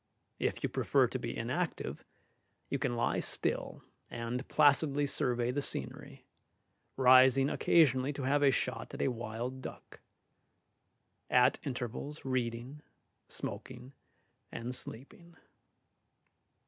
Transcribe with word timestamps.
If 0.39 0.63
you 0.63 0.67
prefer 0.69 1.07
to 1.07 1.19
be 1.19 1.37
inactive, 1.37 2.03
you 2.71 2.79
can 2.79 2.95
lie 2.95 3.19
still 3.19 3.83
and 4.09 4.47
placidly 4.47 5.05
survey 5.05 5.51
the 5.51 5.61
scenery, 5.61 6.25
rising 6.97 7.51
occasionally 7.51 8.11
to 8.13 8.23
have 8.23 8.41
a 8.41 8.49
shot 8.49 8.95
at 8.95 9.01
a 9.03 9.09
wild 9.09 9.61
duck; 9.61 9.99
at 11.29 11.59
intervals 11.63 12.25
reading, 12.25 12.81
smoking, 13.27 13.93
and 14.51 14.73
sleeping. 14.73 15.35